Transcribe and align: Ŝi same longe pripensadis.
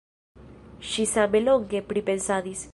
Ŝi 0.93 1.05
same 1.11 1.43
longe 1.45 1.85
pripensadis. 1.93 2.69